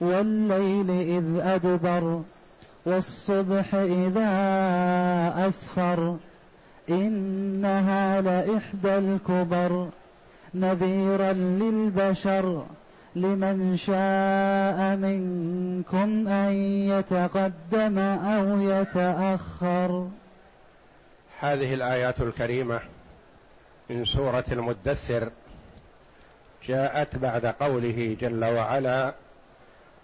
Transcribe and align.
والليل 0.00 0.90
إذ 0.90 1.40
أدبر 1.40 2.22
والصبح 2.86 3.74
إذا 3.74 4.28
أسفر 5.48 6.16
إنها 6.90 8.20
لإحدى 8.20 8.98
الكبر 8.98 9.88
نذيرا 10.54 11.32
للبشر 11.32 12.66
لمن 13.16 13.76
شاء 13.76 14.96
منكم 14.96 16.28
أن 16.28 16.52
يتقدم 16.90 17.98
أو 17.98 18.60
يتأخر. 18.60 20.08
هذه 21.40 21.74
الآيات 21.74 22.20
الكريمة 22.20 22.80
من 23.90 24.04
سورة 24.04 24.44
المدثر 24.52 25.30
جاءت 26.68 27.16
بعد 27.16 27.46
قوله 27.46 28.16
جل 28.20 28.44
وعلا 28.44 29.14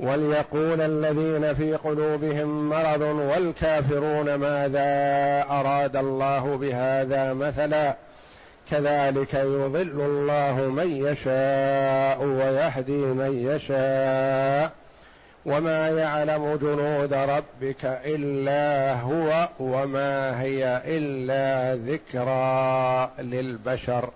وليقول 0.00 0.80
الذين 0.80 1.54
في 1.54 1.74
قلوبهم 1.74 2.68
مرض 2.68 3.00
والكافرون 3.00 4.34
ماذا 4.34 5.46
أراد 5.50 5.96
الله 5.96 6.56
بهذا 6.56 7.32
مثلا؟ 7.32 7.96
كذلك 8.70 9.34
يضل 9.34 10.00
الله 10.00 10.54
من 10.54 11.06
يشاء 11.06 12.24
ويهدي 12.24 12.92
من 12.92 13.48
يشاء. 13.54 14.72
وما 15.46 15.88
يعلم 15.88 16.56
جنود 16.56 17.12
ربك 17.12 17.84
إلا 17.84 18.94
هو 19.00 19.48
وما 19.60 20.42
هي 20.42 20.82
إلا 20.84 21.74
ذكرى 21.92 23.10
للبشر. 23.18 24.10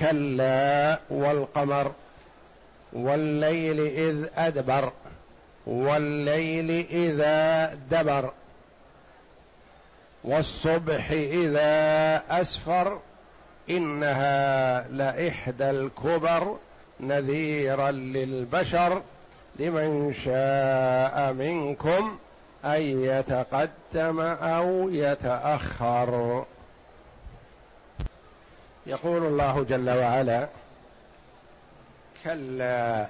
كلا 0.00 0.98
والقمر. 1.10 1.92
والليل 2.92 3.80
إذ 3.80 4.28
أدبر 4.36 4.92
والليل 5.66 6.70
إذا 6.90 7.74
دبر 7.90 8.32
والصبح 10.24 11.10
إذا 11.10 12.22
أسفر 12.30 12.98
إنها 13.70 14.88
لإحدى 14.88 15.70
الكبر 15.70 16.56
نذيرا 17.00 17.90
للبشر 17.90 19.02
لمن 19.58 20.12
شاء 20.12 21.32
منكم 21.32 22.18
أن 22.64 22.82
يتقدم 22.82 24.20
أو 24.20 24.90
يتأخر. 24.90 26.44
يقول 28.86 29.26
الله 29.26 29.64
جل 29.64 29.90
وعلا 29.90 30.48
كلا. 32.24 33.06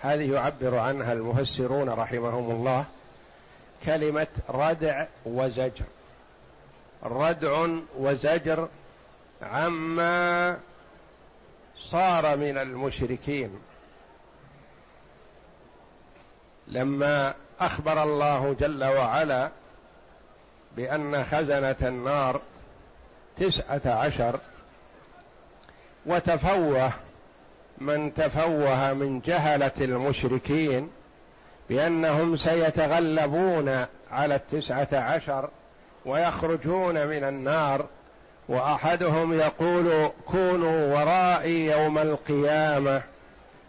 هذه 0.00 0.32
يعبر 0.32 0.78
عنها 0.78 1.12
المفسرون 1.12 1.88
رحمهم 1.88 2.50
الله. 2.50 2.84
كلمة 3.84 4.26
ردع 4.50 5.06
وزجر. 5.26 5.84
ردع 7.02 7.66
وزجر 7.98 8.68
عما 9.42 10.58
صار 11.76 12.36
من 12.36 12.58
المشركين. 12.58 13.58
لما 16.68 17.34
أخبر 17.60 18.02
الله 18.02 18.56
جل 18.60 18.84
وعلا 18.84 19.50
بأن 20.76 21.24
خزنة 21.24 21.76
النار 21.82 22.42
تسعة 23.36 23.80
عشر 23.86 24.40
وتفوه 26.06 26.92
من 27.78 28.14
تفوه 28.14 28.92
من 28.92 29.20
جهلة 29.20 29.72
المشركين 29.80 30.88
بأنهم 31.68 32.36
سيتغلبون 32.36 33.86
على 34.10 34.34
التسعة 34.34 34.88
عشر 34.92 35.50
ويخرجون 36.06 37.06
من 37.06 37.24
النار 37.24 37.86
وأحدهم 38.48 39.32
يقول 39.32 40.10
كونوا 40.26 40.94
ورائي 40.94 41.66
يوم 41.66 41.98
القيامة 41.98 43.02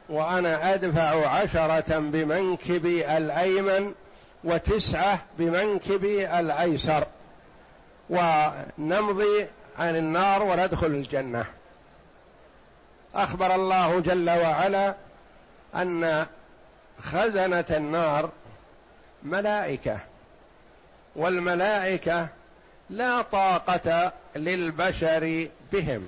وأنا 0.10 0.74
أدفع 0.74 1.28
عشرة 1.28 2.00
بمنكبي 2.00 3.18
الأيمن 3.18 3.94
وتسعة 4.44 5.20
بمنكبي 5.40 6.40
الأيسر 6.40 7.04
ونمضي 8.10 9.48
عن 9.80 9.96
النار 9.96 10.44
وندخل 10.44 10.88
الجنة. 10.88 11.46
أخبر 13.16 13.56
الله 13.56 14.00
جل 14.00 14.30
وعلا 14.30 14.96
أن 15.76 16.26
خزنة 17.02 17.66
النار 17.72 18.30
ملائكة 19.24 20.00
والملائكة 21.16 22.28
لا 22.90 23.22
طاقة 23.22 24.12
للبشر 24.36 25.50
بهم 25.74 26.08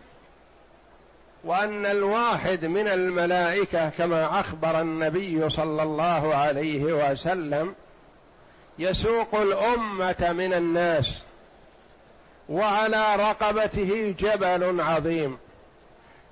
وأن 1.44 1.86
الواحد 1.86 2.66
من 2.66 2.88
الملائكة 2.88 3.90
كما 3.90 4.40
أخبر 4.40 4.82
النبي 4.82 5.50
صلى 5.50 5.84
الله 5.84 6.36
عليه 6.36 7.12
وسلم 7.12 7.76
يسوق 8.80 9.36
الأمة 9.36 10.32
من 10.32 10.54
الناس 10.54 11.20
وعلى 12.50 13.16
رقبته 13.16 14.16
جبل 14.20 14.82
عظيم. 14.82 15.38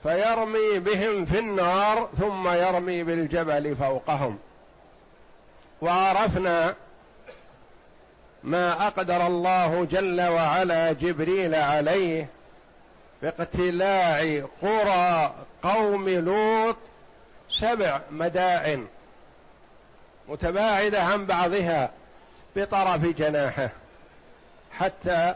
فيرمي 0.08 0.80
بهم 0.80 1.26
في 1.26 1.40
النار 1.40 2.10
ثم 2.20 2.48
يرمي 2.48 3.04
بالجبل 3.04 3.76
فوقهم. 3.76 4.38
وعرفنا 5.82 6.76
ما 8.44 8.88
أقدر 8.88 9.28
الله 9.28 9.88
جل 9.92 10.22
وعلا 10.22 10.92
جبريل 10.92 11.56
عليه 11.56 12.30
باقتلاع 13.22 14.44
قرى 14.62 15.36
قوم 15.64 16.10
لوط 16.10 16.76
سبع 17.50 18.00
مدائن 18.12 18.88
متباعدة 20.28 21.04
عن 21.04 21.26
بعضها 21.26 21.92
بطرف 22.56 23.02
جناحه 23.02 23.70
حتى 24.72 25.36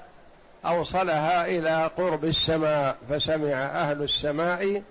أوصلها 0.66 1.46
إلى 1.46 1.90
قرب 1.98 2.26
السماء 2.26 2.98
فسمع 3.10 3.54
أهل 3.54 4.04
السماء 4.04 4.84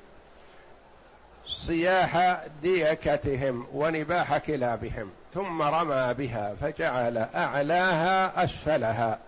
صياح 1.47 2.41
ديكتهم 2.63 3.67
ونباح 3.75 4.39
كلابهم 4.39 5.11
ثم 5.35 5.63
رمى 5.63 6.15
بها 6.15 6.55
فجعل 6.61 7.19
أعلاها 7.19 8.45
أسفلها 8.45 9.19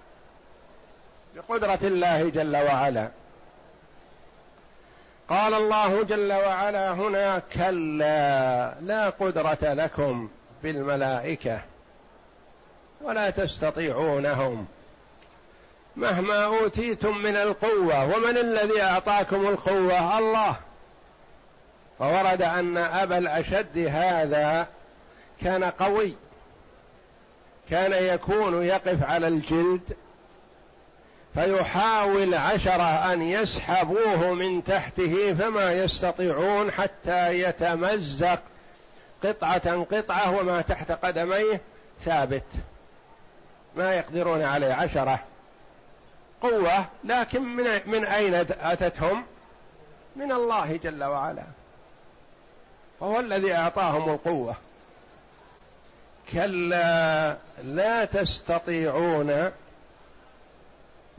بقدرة 1.36 1.78
الله 1.82 2.28
جل 2.30 2.56
وعلا. 2.56 3.08
قال 5.28 5.54
الله 5.54 6.02
جل 6.02 6.32
وعلا 6.32 6.90
هنا 6.90 7.38
كلا 7.38 8.74
لا 8.80 9.10
قدرة 9.10 9.58
لكم 9.62 10.28
بالملائكة 10.62 11.60
ولا 13.00 13.30
تستطيعونهم. 13.30 14.66
مهما 15.96 16.44
أوتيتم 16.44 17.18
من 17.18 17.36
القوة 17.36 18.04
ومن 18.04 18.38
الذي 18.38 18.82
أعطاكم 18.82 19.48
القوة؟ 19.48 20.18
الله. 20.18 20.56
فورد 21.98 22.42
أن 22.42 22.76
أبا 22.76 23.18
الأشد 23.18 23.78
هذا 23.78 24.66
كان 25.40 25.64
قوي. 25.64 26.14
كان 27.70 27.92
يكون 27.92 28.64
يقف 28.64 29.02
على 29.02 29.28
الجلد 29.28 29.96
فيحاول 31.34 32.34
عشرة 32.34 33.12
أن 33.12 33.22
يسحبوه 33.22 34.32
من 34.32 34.64
تحته 34.64 35.34
فما 35.34 35.72
يستطيعون 35.72 36.72
حتى 36.72 37.40
يتمزق 37.40 38.42
قطعة 39.24 39.82
قطعة 39.82 40.40
وما 40.40 40.60
تحت 40.60 40.92
قدميه 40.92 41.60
ثابت. 42.04 42.46
ما 43.76 43.94
يقدرون 43.94 44.42
عليه 44.42 44.72
عشرة. 44.72 45.31
قوة 46.42 46.86
لكن 47.04 47.42
من 47.42 47.64
من 47.86 48.04
أين 48.04 48.34
أتتهم؟ 48.60 49.24
من 50.16 50.32
الله 50.32 50.76
جل 50.76 51.04
وعلا. 51.04 51.44
وهو 53.00 53.20
الذي 53.20 53.54
أعطاهم 53.54 54.10
القوة. 54.10 54.56
كلا 56.32 57.36
لا 57.64 58.04
تستطيعون 58.04 59.50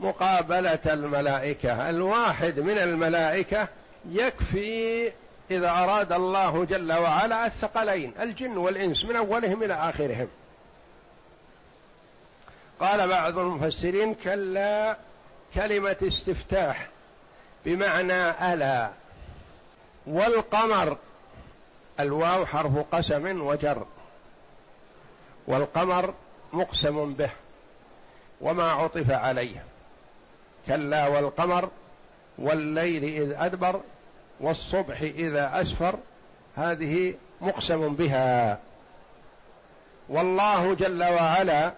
مقابلة 0.00 0.78
الملائكة. 0.86 1.90
الواحد 1.90 2.60
من 2.60 2.78
الملائكة 2.78 3.68
يكفي 4.08 5.12
إذا 5.50 5.70
أراد 5.70 6.12
الله 6.12 6.64
جل 6.64 6.92
وعلا 6.92 7.46
الثقلين 7.46 8.12
الجن 8.20 8.56
والإنس 8.56 9.04
من 9.04 9.16
أولهم 9.16 9.62
إلى 9.62 9.74
آخرهم. 9.74 10.28
قال 12.80 13.08
بعض 13.08 13.38
المفسرين 13.38 14.14
كلا 14.14 14.96
كلمة 15.54 15.96
استفتاح 16.02 16.88
بمعنى 17.64 18.52
ألا 18.52 18.90
والقمر 20.06 20.96
الواو 22.00 22.46
حرف 22.46 22.78
قسم 22.92 23.40
وجر 23.40 23.86
والقمر 25.46 26.14
مقسم 26.52 27.14
به 27.14 27.30
وما 28.40 28.72
عطف 28.72 29.10
عليه. 29.10 29.64
كلا 30.66 31.08
والقمر 31.08 31.68
والليل 32.38 33.04
إذ 33.04 33.34
أدبر 33.38 33.80
والصبح 34.40 35.00
إذا 35.00 35.60
أسفر 35.60 35.98
هذه 36.56 37.14
مقسم 37.40 37.94
بها. 37.94 38.58
والله 40.08 40.74
جل 40.74 41.04
وعلا 41.04 41.72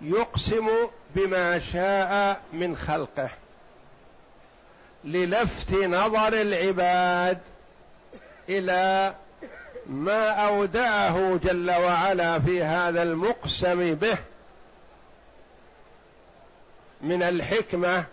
يقسم 0.00 0.68
بما 1.16 1.58
شاء 1.58 2.40
من 2.52 2.76
خلقه. 2.76 3.30
للفت 5.04 5.72
نظر 5.72 6.28
العباد 6.28 7.38
إلى 8.48 9.14
ما 9.86 10.28
أودعه 10.28 11.40
جل 11.44 11.70
وعلا 11.70 12.38
في 12.38 12.62
هذا 12.62 13.02
المقسم 13.02 13.94
به 13.94 14.18
من 17.00 17.22
الحكمة 17.22 18.04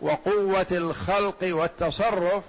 وقوة 0.00 0.66
الخلق 0.70 1.38
والتصرف 1.42 2.42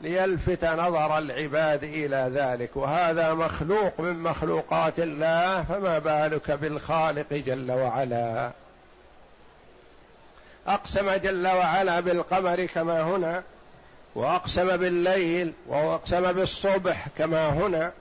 ليلفت 0.00 0.64
نظر 0.64 1.18
العباد 1.18 1.84
إلى 1.84 2.30
ذلك. 2.34 2.76
وهذا 2.76 3.34
مخلوق 3.34 4.00
من 4.00 4.18
مخلوقات 4.22 4.98
الله 4.98 5.62
فما 5.62 5.98
بالك 5.98 6.50
بالخالق 6.50 7.32
جل 7.32 7.72
وعلا؟ 7.72 8.61
أقسم 10.66 11.10
جل 11.10 11.46
وعلا 11.46 12.00
بالقمر 12.00 12.64
كما 12.64 13.02
هنا 13.02 13.42
وأقسم 14.14 14.76
بالليل 14.76 15.52
وأقسم 15.68 16.32
بالصبح 16.32 17.06
كما 17.18 17.48
هنا 17.48 17.92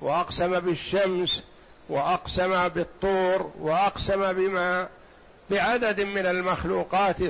وأقسم 0.00 0.60
بالشمس 0.60 1.44
وأقسم 1.88 2.68
بالطور 2.68 3.50
وأقسم 3.60 4.32
بما 4.32 4.88
بعدد 5.50 6.00
من 6.00 6.26
المخلوقات 6.26 7.22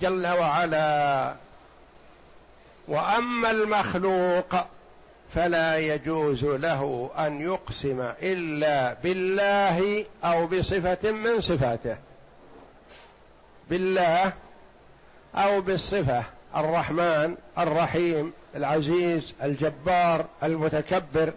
جل 0.00 0.26
وعلا. 0.26 1.34
وأما 2.88 3.50
المخلوق 3.50 4.56
فلا 5.34 5.78
يجوز 5.78 6.44
له 6.44 7.10
أن 7.18 7.40
يقسم 7.40 8.12
إلا 8.22 8.96
بالله 9.02 10.04
أو 10.24 10.46
بصفة 10.46 11.12
من 11.12 11.40
صفاته. 11.40 11.96
بالله 13.72 14.32
أو 15.34 15.60
بالصفة. 15.60 16.24
الرحمن 16.56 17.36
الرحيم 17.58 18.32
العزيز 18.56 19.32
الجبار 19.42 20.26
المتكبر 20.42 21.32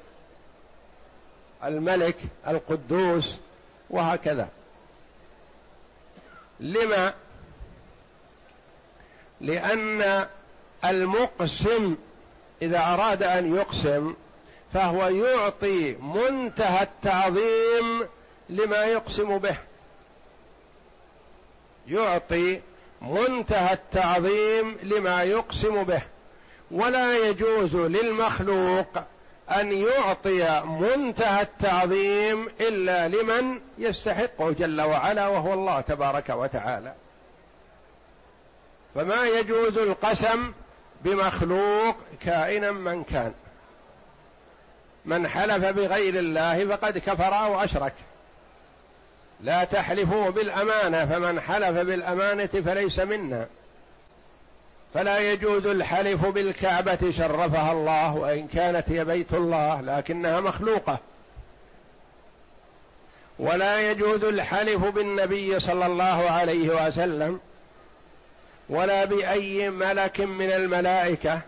الملك 1.64 2.16
القدوس 2.48 3.36
وهكذا. 3.90 4.50
لما؟ 6.60 7.14
لأن 9.42 10.26
المقسم 10.86 11.96
إذا 12.62 12.80
أراد 12.80 13.24
أن 13.24 13.56
يقسم 13.56 14.14
فهو 14.74 15.08
يعطي 15.08 15.94
منتهى 15.94 16.84
التعظيم 16.84 18.08
لما 18.50 18.84
يقسم 18.84 19.38
به. 19.38 19.58
يعطي 21.88 22.62
منتهى 23.02 23.74
التعظيم 23.74 24.78
لما 24.84 25.24
يقسم 25.24 25.84
به. 25.84 26.02
ولا 26.72 27.28
يجوز 27.28 27.76
للمخلوق 27.76 28.98
أن 29.50 29.72
يعطي 29.72 30.62
منتهى 30.66 31.42
التعظيم 31.42 32.48
إلا 32.62 33.08
لمن 33.08 33.60
يستحقه 33.78 34.52
جل 34.52 34.82
وعلا 34.82 35.28
وهو 35.28 35.54
الله 35.54 35.82
تبارك 35.82 36.30
وتعالى. 36.30 36.94
فما 38.96 39.26
يجوز 39.26 39.78
القسم 39.78 40.52
بمخلوق 41.04 41.96
كائنا 42.22 42.72
من 42.72 43.04
كان. 43.04 43.34
من 45.06 45.28
حلف 45.28 45.66
بغير 45.66 46.20
الله 46.20 46.76
فقد 46.76 46.98
كفر 46.98 47.34
أو 47.46 47.64
أشرك. 47.64 47.94
لا 49.46 49.64
تحلفوا 49.64 50.30
بالأمانة 50.30 51.06
فمن 51.06 51.42
حلف 51.42 51.78
بالأمانة 51.78 52.46
فليس 52.46 53.00
منا. 53.00 53.48
فلا 54.94 55.32
يجوز 55.32 55.66
الحلف 55.66 56.26
بالكعبة 56.26 57.12
شرفها 57.12 57.72
الله 57.72 58.16
وإن 58.16 58.48
كانت 58.48 58.90
هي 58.90 59.06
بيت 59.06 59.34
الله 59.34 59.82
لكنها 59.82 60.40
مخلوقة. 60.40 61.00
ولا 63.40 63.92
يجوز 63.92 64.24
الحلف 64.24 64.86
بالنبي 64.86 65.60
صلى 65.60 65.86
الله 65.86 66.30
عليه 66.30 66.88
وسلم 66.88 67.40
ولا 68.70 69.06
بأي 69.06 69.70
ملك 69.70 70.22
من 70.22 70.52
الملائكة 70.52 71.42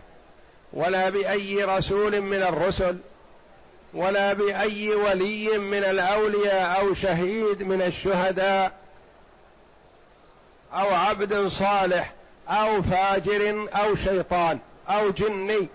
ولا 0.72 1.10
بأي 1.10 1.64
رسول 1.64 2.20
من 2.20 2.42
الرسل 2.42 2.98
ولا 3.94 4.32
بأي 4.32 4.94
ولي 4.94 5.58
من 5.58 5.84
الأولياء 5.84 6.80
أو 6.80 6.94
شهيد 6.94 7.62
من 7.62 7.82
الشهداء 7.82 8.72
أو 10.72 10.94
عبد 10.94 11.46
صالح 11.46 12.12
أو 12.48 12.82
فاجر 12.82 13.68
أو 13.74 13.96
شيطان 13.96 14.58
أو 14.88 15.10
جني. 15.10 15.68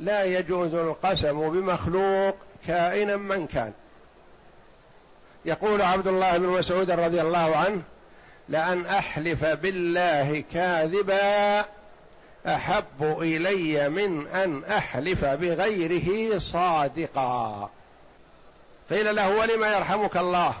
لا 0.00 0.24
يجوز 0.24 0.74
القسم 0.74 1.50
بمخلوق 1.50 2.36
كائنا 2.66 3.16
من 3.16 3.46
كان. 3.46 3.72
يقول 5.44 5.82
عبد 5.82 6.06
الله 6.06 6.38
بن 6.38 6.46
مسعود 6.46 6.90
رضي 6.90 7.20
الله 7.20 7.56
عنه 7.56 7.82
لأن 8.48 8.86
أحلف 8.86 9.44
بالله 9.44 10.44
كاذبا 10.52 11.64
أحب 12.48 13.18
إلي 13.22 13.88
من 13.88 14.26
أن 14.26 14.64
أحلف 14.64 15.24
بغيره 15.24 16.38
صادقا. 16.38 17.70
قيل 18.90 19.16
له 19.16 19.36
ولم 19.36 19.64
يرحمك 19.64 20.16
الله؟ 20.16 20.54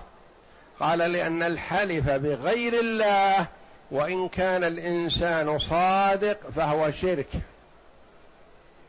قال 0.80 0.98
لأن 0.98 1.42
الحلف 1.42 2.10
بغير 2.10 2.80
الله 2.80 3.46
وإن 3.90 4.28
كان 4.28 4.64
الإنسان 4.64 5.58
صادق 5.58 6.50
فهو 6.56 6.90
شرك 6.90 7.28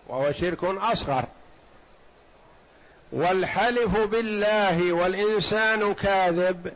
وهو 0.08 0.32
شرك 0.32 0.64
أصغر. 0.64 1.24
والحلف 3.12 3.98
بالله 3.98 4.94
والإنسان 4.94 5.94
كاذب 5.94 6.74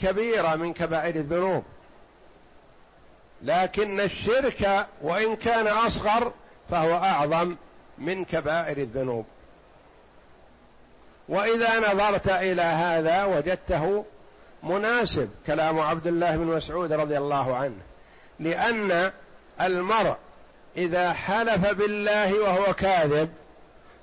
كبيرة 0.00 0.54
من 0.54 0.72
كبائر 0.72 1.14
الذنوب. 1.16 1.64
لكن 3.44 4.00
الشرك 4.00 4.86
وإن 5.02 5.36
كان 5.36 5.66
أصغر 5.66 6.32
فهو 6.70 6.94
أعظم 6.94 7.56
من 7.98 8.24
كبائر 8.24 8.78
الذنوب. 8.78 9.26
وإذا 11.28 11.92
نظرت 11.92 12.28
إلى 12.28 12.62
هذا 12.62 13.24
وجدته 13.24 14.04
مناسب 14.62 15.30
كلام 15.46 15.80
عبد 15.80 16.06
الله 16.06 16.36
بن 16.36 16.44
مسعود 16.44 16.92
رضي 16.92 17.18
الله 17.18 17.56
عنه 17.56 17.76
لأن 18.40 19.12
المرء 19.60 20.16
إذا 20.76 21.12
حلف 21.12 21.70
بالله 21.70 22.40
وهو 22.40 22.74
كاذب 22.74 23.28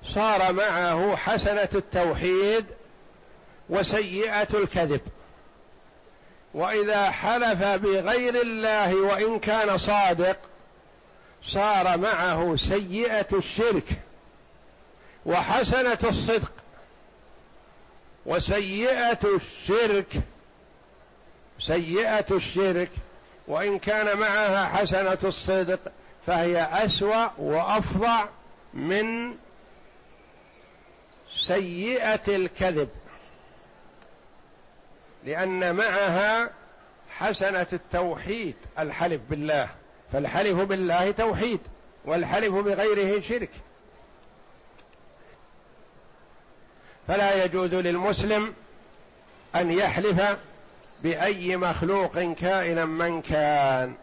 صار 0.05 0.53
معه 0.53 1.15
حسنة 1.15 1.69
التوحيد 1.75 2.65
وسيئة 3.69 4.47
الكذب. 4.53 5.01
وإذا 6.53 7.11
حلف 7.11 7.63
بغير 7.63 8.41
الله 8.41 8.95
وإن 8.95 9.39
كان 9.39 9.77
صادق 9.77 10.37
صار 11.43 11.97
معه 11.97 12.55
سيئة 12.55 13.27
الشرك 13.33 13.83
وحسنة 15.25 15.97
الصدق. 16.03 16.51
وسيئة 18.25 19.19
الشرك 19.23 20.07
سيئة 21.59 22.25
الشرك 22.31 22.89
وإن 23.47 23.79
كان 23.79 24.17
معها 24.17 24.65
حسنة 24.65 25.17
الصدق 25.23 25.79
فهي 26.27 26.69
أسوأ 26.71 27.27
وأفظع 27.37 28.25
من 28.73 29.35
سيئة 31.41 32.35
الكذب. 32.35 32.89
لأن 35.25 35.75
معها 35.75 36.49
حسنة 37.17 37.67
التوحيد 37.73 38.55
الحلف 38.79 39.21
بالله. 39.29 39.69
فالحلف 40.13 40.57
بالله 40.57 41.11
توحيد 41.11 41.59
والحلف 42.05 42.53
بغيره 42.53 43.21
شرك. 43.21 43.49
فلا 47.07 47.45
يجوز 47.45 47.73
للمسلم 47.73 48.53
أن 49.55 49.71
يحلف 49.71 50.37
بأي 51.03 51.57
مخلوق 51.57 52.19
كائنا 52.19 52.85
من 52.85 53.21
كان. 53.21 53.93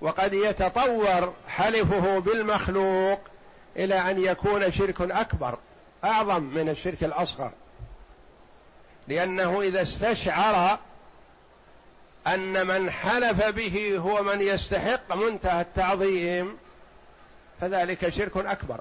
وقد 0.00 0.32
يتطور 0.32 1.34
حلفه 1.48 2.18
بالمخلوق 2.18 3.20
إلى 3.76 3.94
أن 3.94 4.24
يكون 4.24 4.72
شرك 4.72 5.00
أكبر 5.00 5.58
أعظم 6.04 6.42
من 6.42 6.68
الشرك 6.68 7.04
الأصغر. 7.04 7.52
لأنه 9.08 9.60
إذا 9.62 9.82
استشعر 9.82 10.78
أن 12.26 12.66
من 12.66 12.90
حلف 12.90 13.46
به 13.46 13.98
هو 13.98 14.22
من 14.22 14.40
يستحق 14.40 15.14
منتهى 15.14 15.60
التعظيم 15.60 16.56
فذلك 17.60 18.08
شرك 18.08 18.36
أكبر. 18.36 18.80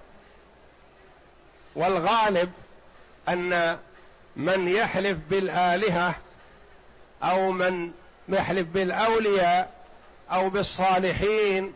والغالب 1.75 2.51
أن 3.29 3.77
من 4.35 4.67
يحلف 4.67 5.17
بالآلهة 5.29 6.15
أو 7.23 7.51
من 7.51 7.91
يحلف 8.29 8.67
بالأولياء 8.67 9.73
أو 10.31 10.49
بالصالحين 10.49 11.73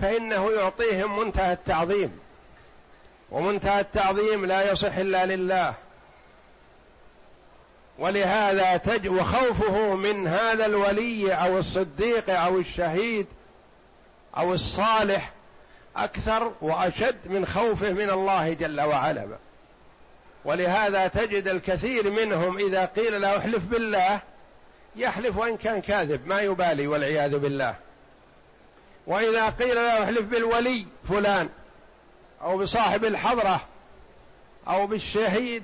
فإنه 0.00 0.50
يعطيهم 0.50 1.18
منتهى 1.18 1.52
التعظيم. 1.52 2.20
ومنتهى 3.30 3.80
التعظيم 3.80 4.46
لا 4.46 4.72
يصح 4.72 4.96
إلا 4.96 5.26
لله. 5.26 5.74
ولهذا 7.98 8.76
تج 8.76 9.08
وخوفه 9.08 9.94
من 9.94 10.28
هذا 10.28 10.66
الولي 10.66 11.32
أو 11.34 11.58
الصديق 11.58 12.40
أو 12.40 12.58
الشهيد 12.58 13.26
أو 14.36 14.54
الصالح 14.54 15.32
أكثر 15.96 16.52
وأشد 16.60 17.16
من 17.24 17.46
خوفه 17.46 17.92
من 17.92 18.10
الله 18.10 18.52
جل 18.52 18.80
وعلا. 18.80 19.26
ولهذا 20.44 21.08
تجد 21.08 21.48
الكثير 21.48 22.10
منهم 22.10 22.58
إذا 22.58 22.84
قيل 22.84 23.20
له 23.20 23.36
احلف 23.36 23.64
بالله 23.64 24.20
يحلف 24.96 25.36
وإن 25.36 25.56
كان 25.56 25.80
كاذب 25.80 26.26
ما 26.26 26.40
يبالي 26.40 26.86
والعياذ 26.86 27.38
بالله. 27.38 27.74
وإذا 29.06 29.48
قيل 29.48 29.74
له 29.74 30.04
احلف 30.04 30.22
بالولي 30.22 30.86
فلان 31.08 31.48
أو 32.42 32.58
بصاحب 32.58 33.04
الحضرة 33.04 33.60
أو 34.68 34.86
بالشهيد 34.86 35.62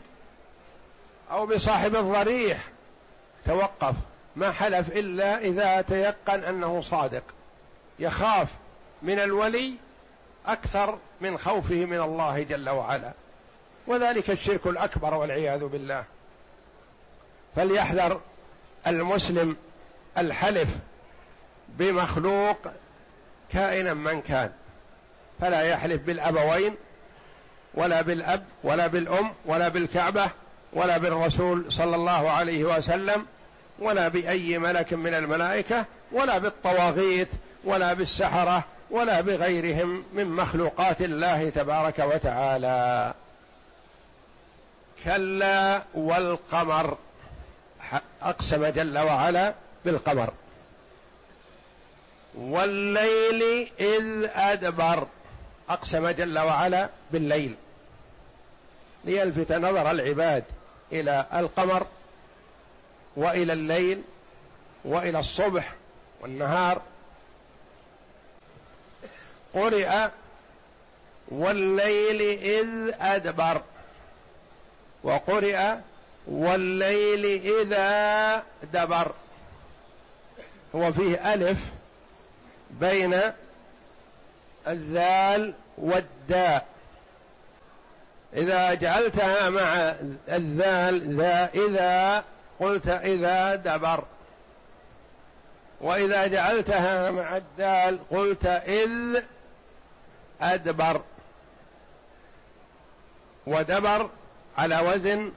أو 1.33 1.47
بصاحب 1.47 1.97
الضريح. 1.97 2.59
توقف. 3.47 3.95
ما 4.37 4.53
حلف 4.53 4.89
إلا 4.89 5.39
إذا 5.39 5.81
تيقن 5.81 6.45
أنه 6.45 6.81
صادق. 6.81 7.23
يخاف 7.99 8.49
من 9.03 9.19
الولي 9.19 9.75
أكثر 10.47 10.99
من 11.21 11.39
خوفه 11.39 11.75
من 11.75 12.01
الله 12.01 12.43
جل 12.43 12.69
وعلا. 12.69 13.13
وذلك 13.87 14.31
الشرك 14.31 14.67
الأكبر 14.67 15.15
والعياذ 15.15 15.65
بالله. 15.65 16.05
فليحذر 17.57 18.21
المسلم 18.87 19.57
الحلف 20.19 20.69
بمخلوق 21.69 22.59
كائنا 23.53 23.95
من 23.95 24.21
كان. 24.23 24.53
فلا 25.41 25.63
يحلف 25.63 26.03
بالأبوين 26.03 26.77
ولا 27.75 28.03
بالأب 28.03 28.45
ولا 28.65 28.87
بالأم 28.87 29.33
ولا 29.45 29.69
بالكعبة 29.69 30.31
ولا 30.73 30.99
بالرسول 30.99 31.73
صلى 31.73 31.97
الله 31.97 32.31
عليه 32.31 32.65
وسلم 32.65 33.27
ولا 33.79 34.09
بأي 34.09 34.59
ملك 34.59 34.93
من 34.93 35.15
الملائكة 35.15 35.85
ولا 36.13 36.39
بالطواغيت 36.39 37.29
ولا 37.65 37.93
بالسحرة 37.93 38.65
ولا 38.91 39.21
بغيرهم 39.21 40.05
من 40.13 40.27
مخلوقات 40.27 41.01
الله 41.01 41.51
تبارك 41.51 41.99
وتعالى. 41.99 43.15
كلا 45.05 45.83
والقمر. 45.95 46.99
أقسم 48.23 48.67
جل 48.67 48.99
وعلا 48.99 49.55
بالقمر. 49.85 50.35
والليل 52.35 53.71
إذ 53.81 54.31
أدبر. 54.35 55.07
أقسم 55.69 56.09
جل 56.09 56.39
وعلا 56.39 56.89
بالليل. 57.11 57.55
ليلفت 59.05 59.53
نظر 59.53 59.91
العباد. 59.91 60.45
إلى 60.93 61.27
القمر 61.35 61.87
وإلى 63.17 63.53
الليل 63.53 64.03
وإلى 64.85 65.19
الصبح 65.19 65.73
والنهار. 66.21 66.83
قرئ 69.55 70.09
والليل 71.29 72.21
إذ 72.41 72.95
أدبر. 73.01 73.63
وقرئ 75.05 75.75
والليل 76.27 77.25
إذا 77.57 78.43
دبر. 78.73 79.15
هو 80.75 80.93
فيه 80.93 81.35
ألف 81.35 81.59
بين 82.71 83.21
الذال 84.69 85.55
والداء. 85.79 86.72
إذا 88.37 88.75
جعلتها 88.75 89.51
مع 89.51 89.95
الذال 90.29 91.17
ذا 91.17 91.51
إذا 91.55 92.25
قلت 92.61 92.89
إذا 92.89 93.55
دبر. 93.55 94.05
وإذا 95.81 96.27
جعلتها 96.27 97.11
مع 97.11 97.37
الدال 97.37 97.99
قلت 98.11 98.47
إذ 98.47 99.23
أدبر. 100.41 101.01
ودبر 103.47 104.11
على 104.59 104.81
وزن 104.81 105.33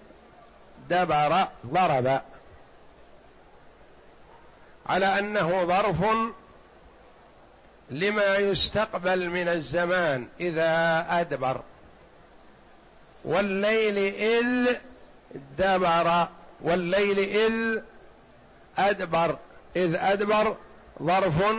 دبر 0.89 1.47
ضرب. 1.67 2.21
على 4.85 5.19
أنه 5.19 5.65
ظرف 5.65 6.05
لما 7.89 8.37
يستقبل 8.37 9.29
من 9.29 9.47
الزمان 9.47 10.27
إذا 10.39 11.05
أدبر. 11.09 11.61
والليل 13.25 13.97
إذ 14.15 14.75
دبر 15.57 16.27
والليل 16.61 17.19
إذ 17.19 17.81
أدبر 18.77 19.37
إذ 19.75 19.95
أدبر 19.95 20.55
ظرف 21.03 21.55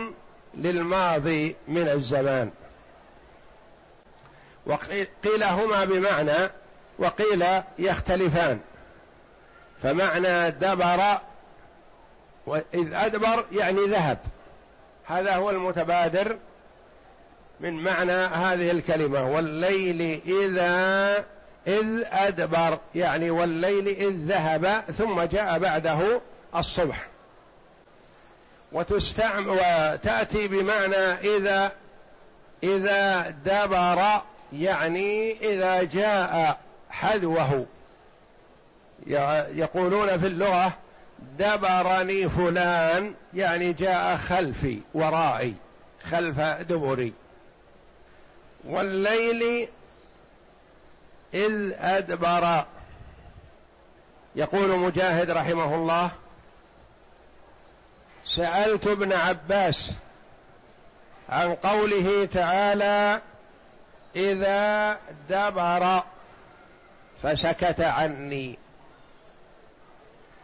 للماضي 0.53 1.55
من 1.67 1.87
الزمان. 1.87 2.51
وقيل 4.65 5.43
هما 5.43 5.85
بمعنى 5.85 6.49
وقيل 6.99 7.45
يختلفان. 7.79 8.59
فمعنى 9.83 10.51
دبر 10.51 11.17
إذ 12.73 12.93
أدبر 12.93 13.45
يعني 13.51 13.85
ذهب. 13.85 14.17
هذا 15.05 15.35
هو 15.35 15.49
المتبادر 15.49 16.37
من 17.59 17.73
معنى 17.73 18.11
هذه 18.11 18.71
الكلمة. 18.71 19.29
والليل 19.29 20.21
إذا 20.25 21.25
إذ 21.67 22.03
أدبر 22.11 22.79
يعني 22.95 23.29
والليل 23.29 23.87
إذ 23.87 24.13
ذهب 24.27 24.83
ثم 24.97 25.21
جاء 25.21 25.59
بعده 25.59 26.21
الصبح. 26.55 27.07
وتستعمل 28.71 29.49
وتأتي 29.49 30.47
بمعنى 30.47 30.95
إذا 31.35 31.71
إذا 32.63 33.29
دبر 33.29 34.21
يعني 34.53 35.37
إذا 35.53 35.83
جاء 35.83 36.59
حذوه. 36.89 37.65
يقولون 39.55 40.19
في 40.19 40.27
اللغة 40.27 40.73
دبرني 41.39 42.29
فلان 42.29 43.13
يعني 43.33 43.73
جاء 43.73 44.15
خلفي 44.15 44.79
ورائي 44.93 45.53
خلف 46.11 46.39
دبري. 46.39 47.13
والليل 48.65 49.67
إذ 51.37 51.73
أدبر. 51.79 52.65
يقول 54.35 54.69
مجاهد 54.79 55.29
رحمه 55.31 55.75
الله 55.75 56.11
سألت 58.25 58.87
ابن 58.87 59.13
عباس 59.13 59.91
عن 61.29 61.55
قوله 61.55 62.25
تعالى 62.25 63.21
إذا 64.15 64.97
دبر 65.29 66.03
فسكت 67.23 67.81
عني 67.81 68.59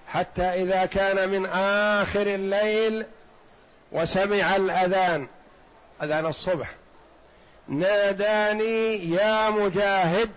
حتى 0.07 0.43
إذا 0.43 0.85
كان 0.85 1.29
من 1.29 1.45
آخر 1.45 2.21
الليل 2.21 3.05
وسمع 3.91 4.55
الأذان 4.55 5.27
أذان 6.03 6.25
الصبح. 6.25 6.69
ناداني 7.67 9.09
يا 9.11 9.49
مجاهد 9.49 10.29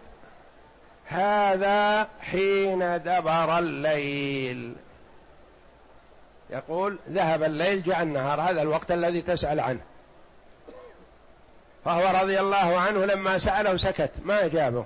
هذا 1.09 2.09
حين 2.21 2.79
دبر 3.03 3.59
الليل. 3.59 4.75
يقول 6.51 6.99
ذهب 7.11 7.43
الليل 7.43 7.83
جاء 7.83 8.03
النهار 8.03 8.41
هذا 8.41 8.63
الوقت 8.63 8.93
الذي 8.93 9.23
تسأل 9.23 9.61
عنه. 9.61 9.81
فهو 11.85 12.23
رضي 12.23 12.41
الله 12.41 12.81
عنه 12.81 13.05
لما 13.05 13.39
سأله 13.39 13.77
سكت 13.77 14.11
ما 14.25 14.45
أجابه 14.45 14.85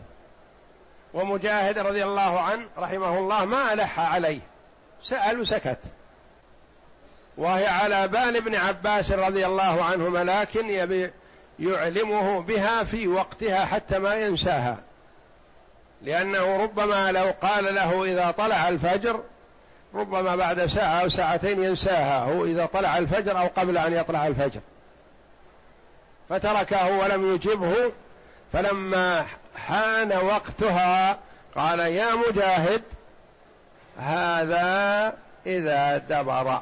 ومجاهد 1.15 1.79
رضي 1.79 2.05
الله 2.05 2.41
عنه 2.41 2.67
رحمه 2.79 3.19
الله 3.19 3.45
ما 3.45 3.73
ألح 3.73 4.01
عليه 4.01 4.41
سأل 5.03 5.41
وسكت 5.41 5.79
وهي 7.37 7.67
على 7.67 8.09
بال 8.09 8.37
ابن 8.37 8.55
عباس 8.55 9.13
رضي 9.13 9.47
الله 9.47 9.85
عنهما 9.85 10.25
لكن 10.25 10.71
يبي 10.71 11.11
يعلمه 11.59 12.41
بها 12.41 12.85
في 12.85 13.09
وقتها 13.09 13.65
حتى 13.65 13.99
ما 13.99 14.15
ينساها. 14.15 14.79
لأنه 16.03 16.57
ربما 16.57 17.13
لو 17.13 17.35
قال 17.43 17.75
له 17.75 18.05
إذا 18.05 18.31
طلع 18.31 18.69
الفجر 18.69 19.21
ربما 19.95 20.37
بعد 20.37 20.67
ساعة 20.67 21.01
أو 21.03 21.09
ساعتين 21.09 21.65
ينساها 21.65 22.19
هو 22.25 22.45
إذا 22.45 22.67
طلع 22.67 22.99
الفجر 22.99 23.39
أو 23.39 23.47
قبل 23.57 23.79
أن 23.79 23.93
يطلع 23.93 24.27
الفجر. 24.27 24.61
فتركه 26.29 26.99
ولم 26.99 27.35
يجبه 27.35 27.93
فلما 28.53 29.27
حان 29.57 30.13
وقتها 30.13 31.19
قال 31.57 31.79
يا 31.79 32.15
مجاهد 32.15 32.83
هذا 33.99 35.13
إذا 35.47 35.97
دبر. 35.97 36.61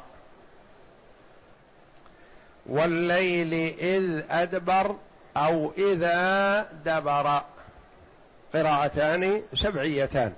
والليل 2.65 3.53
إذ 3.79 4.21
أدبر 4.31 4.95
أو 5.37 5.71
إذا 5.77 6.61
دبر. 6.85 7.41
قراءتان 8.53 9.43
سبعيتان 9.53 10.33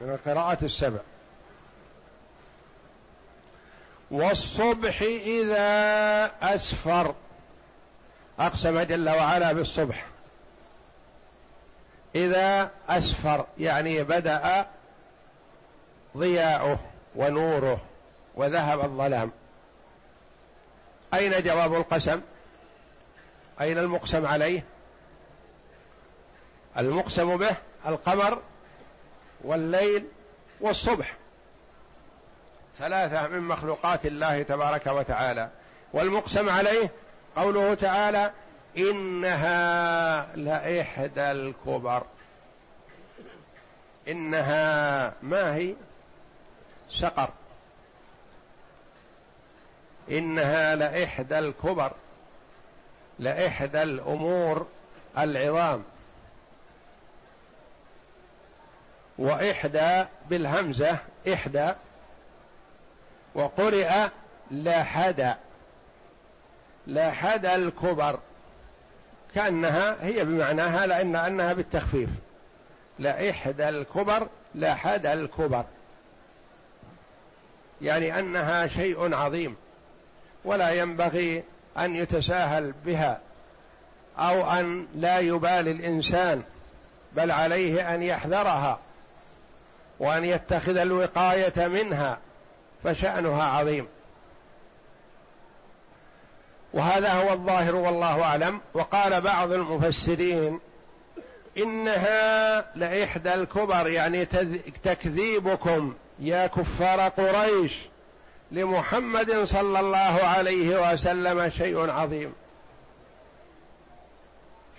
من 0.00 0.10
القراءات 0.10 0.62
السبع. 0.62 1.00
والصبح 4.10 5.02
إذا 5.02 5.66
أسفر. 6.42 7.14
أقسم 8.38 8.80
جل 8.80 9.08
وعلا 9.10 9.52
بالصبح. 9.52 10.06
إذا 12.14 12.70
أسفر 12.88 13.46
يعني 13.58 14.02
بدأ 14.02 14.66
ضياؤه 16.16 16.78
ونوره 17.16 17.80
وذهب 18.34 18.84
الظلام. 18.84 19.30
أين 21.14 21.42
جواب 21.42 21.74
القسم؟ 21.74 22.20
أين 23.60 23.78
المقسم 23.78 24.26
عليه؟ 24.26 24.64
المقسم 26.78 27.36
به 27.36 27.56
القمر 27.86 28.42
والليل 29.44 30.06
والصبح. 30.60 31.16
ثلاثة 32.78 33.28
من 33.28 33.40
مخلوقات 33.40 34.06
الله 34.06 34.42
تبارك 34.42 34.86
وتعالى. 34.86 35.50
والمقسم 35.92 36.48
عليه 36.48 36.90
قوله 37.36 37.74
تعالى 37.74 38.30
إنها 38.78 40.36
لإحدى 40.36 41.30
الكبر. 41.30 42.02
إنها 44.08 45.12
ما 45.22 45.54
هي؟ 45.54 45.74
سقر. 46.90 47.30
إنها 50.10 50.74
لإحدى 50.74 51.38
الكبر 51.38 51.92
لإحدى 53.18 53.82
الأمور 53.82 54.66
العظام. 55.18 55.84
وإحدى 59.18 60.04
بالهمزة 60.30 60.98
إحدى. 61.32 61.72
وقرئ 63.34 63.90
لحد 64.50 65.34
لحد 66.86 67.46
الكبر. 67.46 68.18
كأنها 69.34 70.04
هي 70.04 70.24
بمعناها 70.24 70.86
لأن 70.86 71.16
أنها 71.16 71.52
بالتخفيف. 71.52 72.08
لإحدى 72.98 73.68
الكبر 73.68 74.28
لحد 74.54 75.06
الكبر. 75.06 75.64
يعني 77.82 78.18
أنها 78.18 78.66
شيء 78.66 79.14
عظيم. 79.14 79.56
ولا 80.44 80.70
ينبغي 80.70 81.44
أن 81.78 81.96
يتساهل 81.96 82.72
بها 82.84 83.20
أو 84.18 84.50
أن 84.50 84.86
لا 84.94 85.18
يبالي 85.18 85.70
الإنسان 85.70 86.44
بل 87.12 87.30
عليه 87.30 87.94
أن 87.94 88.02
يحذرها. 88.02 88.80
وأن 90.00 90.24
يتخذ 90.24 90.76
الوقاية 90.76 91.66
منها 91.66 92.18
فشأنها 92.84 93.42
عظيم. 93.42 93.86
وهذا 96.72 97.12
هو 97.12 97.32
الظاهر 97.32 97.76
والله 97.76 98.22
أعلم. 98.22 98.60
وقال 98.74 99.20
بعض 99.20 99.52
المفسرين 99.52 100.60
إنها 101.58 102.64
لإحدى 102.76 103.34
الكبر 103.34 103.86
يعني 103.86 104.24
تكذيبكم 104.84 105.94
يا 106.18 106.46
كفار 106.46 107.00
قريش 107.00 107.78
لمحمد 108.52 109.44
صلى 109.44 109.80
الله 109.80 110.24
عليه 110.24 110.92
وسلم 110.92 111.50
شيء 111.50 111.90
عظيم. 111.90 112.32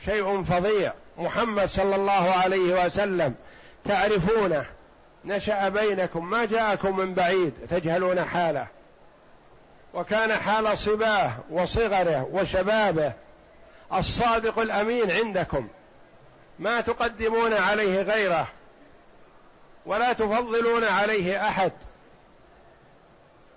شيء 0.05 0.43
فظيع. 0.43 0.93
محمد 1.17 1.65
صلى 1.65 1.95
الله 1.95 2.31
عليه 2.31 2.85
وسلم 2.85 3.35
تعرفونه 3.85 4.65
نشأ 5.25 5.69
بينكم 5.69 6.29
ما 6.29 6.45
جاءكم 6.45 6.97
من 6.97 7.13
بعيد 7.13 7.53
تجهلون 7.69 8.25
حاله. 8.25 8.67
وكان 9.93 10.33
حال 10.33 10.77
صباه 10.77 11.31
وصغره 11.49 12.29
وشبابه 12.31 13.13
الصادق 13.93 14.59
الأمين 14.59 15.11
عندكم. 15.11 15.67
ما 16.59 16.81
تقدمون 16.81 17.53
عليه 17.53 18.01
غيره 18.01 18.47
ولا 19.85 20.13
تفضلون 20.13 20.83
عليه 20.83 21.47
أحد. 21.47 21.71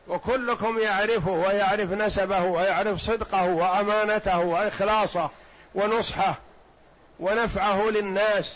وكلكم 0.09 0.78
يعرفه 0.78 1.31
ويعرف 1.31 1.92
نسبه 1.92 2.44
ويعرف 2.44 3.00
صدقه 3.00 3.44
وأمانته 3.44 4.38
وإخلاصه 4.38 5.31
ونصحه 5.74 6.38
ونفعه 7.20 7.90
للناس. 7.90 8.52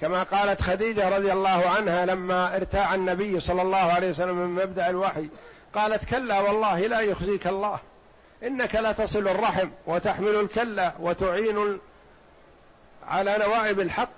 كما 0.00 0.22
قالت 0.22 0.62
خديجة 0.62 1.08
رضي 1.16 1.32
الله 1.32 1.68
عنها 1.68 2.06
لما 2.06 2.56
ارتاع 2.56 2.94
النبي 2.94 3.40
صلى 3.40 3.62
الله 3.62 3.78
عليه 3.78 4.10
وسلم 4.10 4.36
من 4.36 4.62
مبدأ 4.62 4.90
الوحي 4.90 5.28
قالت 5.74 6.04
كلا 6.04 6.40
والله 6.40 6.86
لا 6.86 7.00
يخزيك 7.00 7.46
الله. 7.46 7.78
إنك 8.42 8.74
لا 8.74 8.92
تصل 8.92 9.28
الرحم 9.28 9.68
وتحمل 9.86 10.34
الكلا 10.34 10.92
وتعين 11.00 11.78
على 13.08 13.38
نوائب 13.38 13.80
الحق 13.80 14.10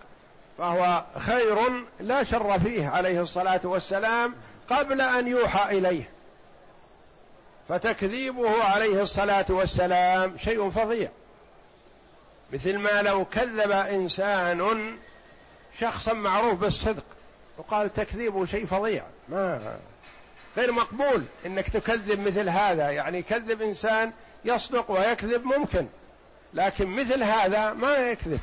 فهو 0.58 1.04
خير 1.18 1.58
لا 2.00 2.24
شر 2.24 2.58
فيه 2.58 2.88
عليه 2.88 3.20
الصلاة 3.22 3.60
والسلام 3.64 4.34
قبل 4.70 5.00
أن 5.00 5.28
يوحى 5.28 5.78
إليه. 5.78 6.10
فتكذيبه 7.68 8.64
عليه 8.64 9.02
الصلاة 9.02 9.46
والسلام 9.48 10.38
شيء 10.38 10.70
فظيع. 10.70 11.08
مثل 12.52 12.78
ما 12.78 13.02
لو 13.02 13.24
كذب 13.24 13.70
إنسان 13.70 14.96
شخصا 15.80 16.12
معروف 16.12 16.60
بالصدق. 16.60 17.04
وقال 17.58 17.94
تكذيبه 17.94 18.46
شيء 18.46 18.66
فظيع. 18.66 19.04
ما 19.28 19.76
غير 20.56 20.72
مقبول 20.72 21.24
إنك 21.46 21.68
تكذب 21.68 22.20
مثل 22.20 22.48
هذا. 22.48 22.90
يعني 22.90 23.18
يكذب 23.18 23.62
إنسان 23.62 24.12
يصدق 24.44 24.90
ويكذب 24.90 25.44
ممكن. 25.44 25.88
لكن 26.54 26.86
مثل 26.86 27.22
هذا 27.22 27.72
ما 27.72 27.96
يكذب. 27.96 28.40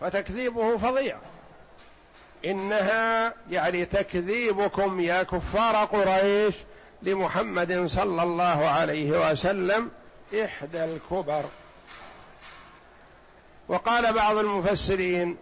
فتكذيبه 0.00 0.76
فظيع. 0.76 1.18
إنها 2.44 3.34
يعني 3.50 3.84
تكذيبكم 3.84 5.00
يا 5.00 5.22
كفار 5.22 5.76
قريش 5.84 6.54
لمحمد 7.02 7.86
صلى 7.86 8.22
الله 8.22 8.68
عليه 8.68 9.30
وسلم 9.30 9.90
إحدى 10.44 10.84
الكبر. 10.84 11.44
وقال 13.68 14.12
بعض 14.12 14.36
المفسرين 14.36 15.36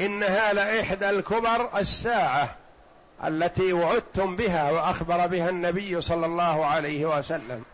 إنها 0.00 0.52
لإحدى 0.52 1.10
الكبر 1.10 1.78
الساعة 1.78 2.56
التي 3.24 3.72
وعدتم 3.72 4.36
بها 4.36 4.70
وأخبر 4.70 5.26
بها 5.26 5.48
النبي 5.48 6.00
صلى 6.00 6.26
الله 6.26 6.66
عليه 6.66 7.18
وسلم. 7.18 7.64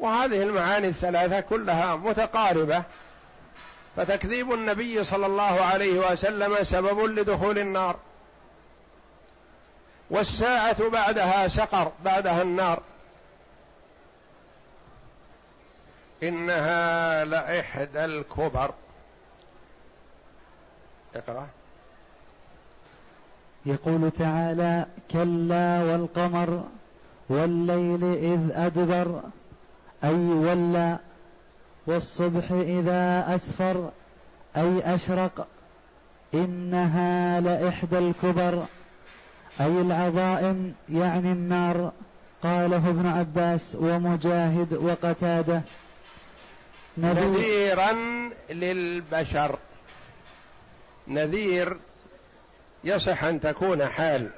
وهذه 0.00 0.42
المعاني 0.42 0.88
الثلاثة 0.88 1.40
كلها 1.40 1.96
متقاربة. 1.96 2.82
فتكذيب 3.96 4.52
النبي 4.52 5.04
صلى 5.04 5.26
الله 5.26 5.64
عليه 5.64 6.12
وسلم 6.12 6.64
سبب 6.64 7.00
لدخول 7.00 7.58
النار. 7.58 7.96
والساعة 10.10 10.88
بعدها 10.88 11.48
سقر 11.48 11.92
بعدها 12.04 12.42
النار. 12.42 12.82
إنها 16.22 17.24
لإحدى 17.24 18.04
الكبر. 18.04 18.70
اقرا 21.16 21.46
يقول 23.66 24.10
تعالى 24.10 24.86
كلا 25.10 25.82
والقمر 25.82 26.64
والليل 27.28 28.04
إذ 28.04 28.50
أدبر 28.52 29.20
أي 30.04 30.14
ولى 30.14 30.98
والصبح 31.86 32.50
إذا 32.50 33.34
أسفر 33.34 33.90
أي 34.56 34.94
أشرق 34.94 35.46
إنها 36.34 37.40
لإحدى 37.40 37.98
الكبر 37.98 38.64
أي 39.60 39.80
العظائم 39.80 40.74
يعني 40.88 41.32
النار 41.32 41.92
قاله 42.42 42.88
ابن 42.90 43.06
عباس 43.06 43.76
ومجاهد 43.80 44.72
وقتاده. 44.72 45.62
نذيرا 46.98 47.92
للبشر. 48.50 49.58
نذير 51.08 51.76
يصح 52.84 53.24
أن 53.24 53.40
تكون 53.40 53.86
حال 53.86 54.30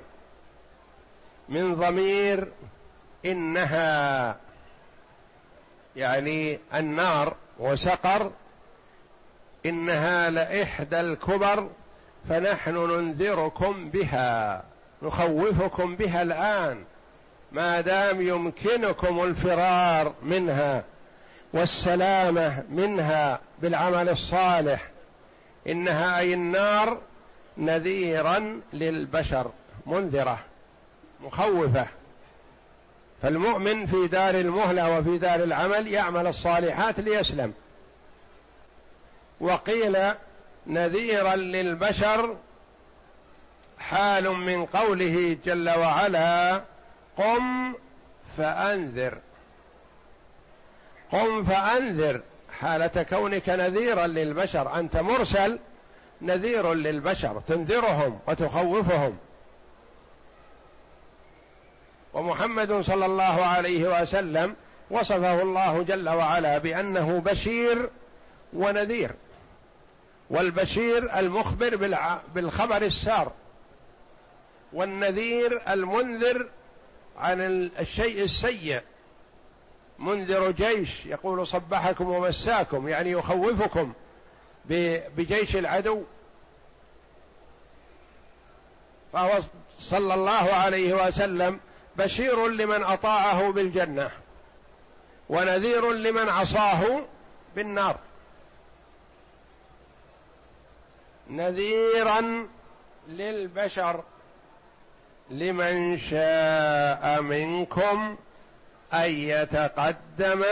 من 1.49 1.75
ضمير 1.75 2.49
إنها 3.27 4.37
يعني 5.97 6.59
النار 6.75 7.37
وسقر 7.59 8.33
إنها 9.67 10.31
لإحدى 10.31 11.01
الكبر 11.01 11.71
فنحن 12.29 12.75
ننذركم 12.75 13.91
بها 13.91 14.65
نخوفكم 15.03 15.97
بها 15.97 16.23
الآن. 16.23 16.85
ما 17.53 17.81
دام 17.81 18.21
يمكنكم 18.21 19.23
الفرار 19.23 20.15
منها 20.23 20.85
والسلامة 21.53 22.65
منها 22.71 23.41
بالعمل 23.63 24.09
الصالح 24.09 24.91
إنها 25.69 26.19
أي 26.19 26.35
النار 26.35 26.99
نذيرا 27.59 28.61
للبشر 28.73 29.51
منذرة 29.87 30.39
مخوفة. 31.21 31.87
فالمؤمن 33.23 33.87
في 33.87 34.07
دار 34.07 34.35
المهلة 34.35 34.99
وفي 34.99 35.19
دار 35.19 35.43
العمل 35.43 35.89
يعمل 35.89 36.27
الصالحات 36.27 37.01
ليسلم. 37.01 37.55
وقيل 39.41 39.99
نذيرا 40.67 41.37
للبشر 41.37 42.37
حال 43.79 44.31
من 44.31 44.67
قوله 44.67 45.37
جل 45.45 45.71
وعلا 45.71 46.63
قم 47.17 47.73
فأنذر. 48.39 49.19
قم 51.13 51.45
فأنذر. 51.45 52.21
حالة 52.61 53.03
كونك 53.03 53.49
نذيرا 53.49 54.07
للبشر 54.07 54.79
أنت 54.79 54.97
مرسل 54.97 55.59
نذير 56.23 56.75
للبشر 56.75 57.43
تنذرهم 57.49 58.19
وتخوفهم. 58.29 59.19
ومحمد 62.15 62.81
صلى 62.81 63.07
الله 63.07 63.45
عليه 63.45 64.03
وسلم 64.03 64.57
وصفه 64.91 65.43
الله 65.43 65.83
جل 65.83 66.09
وعلا 66.09 66.59
بأنه 66.59 67.19
بشير 67.19 67.91
ونذير 68.53 69.11
والبشير 70.31 71.19
المخبر 71.19 71.77
بالخبر 72.35 72.83
السار 72.83 73.33
والنذير 74.73 75.63
المنذر 75.69 76.49
عن 77.19 77.41
الشيء 77.81 78.25
السيء. 78.25 78.81
منذر 79.99 80.51
جيش 80.51 81.07
يقول 81.07 81.47
صبحكم 81.47 82.09
ومساكم 82.09 82.89
يعني 82.89 83.11
يخوفكم 83.11 83.93
بجيش 85.17 85.57
العدو. 85.57 86.03
فهو 89.13 89.41
صلى 89.79 90.15
الله 90.15 90.55
عليه 90.55 91.07
وسلم 91.07 91.61
بشير 91.97 92.47
لمن 92.49 92.85
أطاعه 92.85 93.53
بالجنة 93.53 94.11
ونذير 95.29 95.93
لمن 95.93 96.29
عصاه 96.29 97.01
بالنار. 97.57 97.97
نذيرا 101.31 102.49
للبشر 103.09 104.05
لمن 105.31 105.99
شاء 105.99 107.23
منكم 107.23 108.17
أن 108.95 109.11
يتقدم 109.11 110.45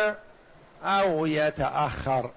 أو 0.84 1.26
يتأخر. 1.26 2.30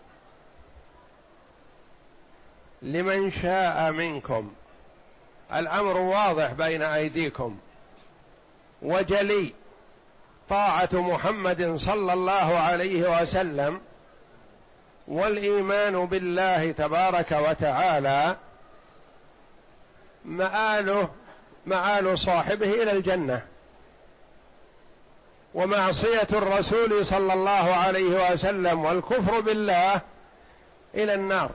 لمن 2.81 3.31
شاء 3.31 3.91
منكم. 3.91 4.53
الأمر 5.55 5.97
واضح 5.97 6.53
بين 6.53 6.81
أيديكم. 6.81 7.59
وجلي 8.81 9.53
طاعة 10.49 10.89
محمد 10.93 11.75
صلى 11.75 12.13
الله 12.13 12.59
عليه 12.59 13.21
وسلم. 13.21 13.81
والإيمان 15.07 16.05
بالله 16.05 16.71
تبارك 16.71 17.31
وتعالى. 17.31 18.35
مآله 20.25 21.09
مآل 21.65 22.19
صاحبه 22.19 22.83
إلى 22.83 22.91
الجنة. 22.91 23.41
ومعصية 25.53 26.27
الرسول 26.31 27.05
صلى 27.05 27.33
الله 27.33 27.75
عليه 27.75 28.33
وسلم 28.33 28.85
والكفر 28.85 29.39
بالله 29.39 30.01
إلى 30.95 31.13
النار. 31.13 31.51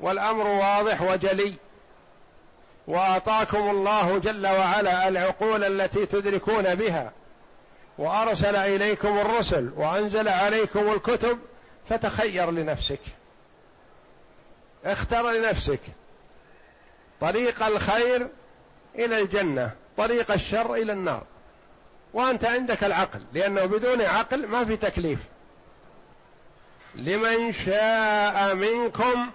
والأمر 0.00 0.46
واضح 0.46 1.02
وجلي. 1.02 1.54
وأعطاكم 2.86 3.70
الله 3.70 4.18
جل 4.18 4.46
وعلا 4.46 5.08
العقول 5.08 5.64
التي 5.64 6.06
تدركون 6.06 6.74
بها. 6.74 7.12
وأرسل 7.98 8.56
إليكم 8.56 9.18
الرسل 9.18 9.70
وأنزل 9.76 10.28
عليكم 10.28 10.92
الكتب 10.92 11.38
فتخير 11.88 12.50
لنفسك. 12.50 13.00
اختر 14.84 15.30
لنفسك. 15.30 15.80
طريق 17.20 17.62
الخير 17.62 18.28
إلى 18.94 19.20
الجنة. 19.20 19.70
طريق 19.96 20.32
الشر 20.32 20.74
إلى 20.74 20.92
النار. 20.92 21.22
وأنت 22.12 22.44
عندك 22.44 22.84
العقل 22.84 23.20
لأنه 23.32 23.64
بدون 23.64 24.02
عقل 24.02 24.46
ما 24.46 24.64
في 24.64 24.76
تكليف. 24.76 25.18
لمن 26.94 27.52
شاء 27.52 28.54
منكم 28.54 29.30